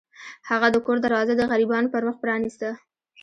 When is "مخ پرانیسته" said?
2.07-2.69